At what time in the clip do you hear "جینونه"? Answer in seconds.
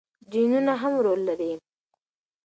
0.31-0.73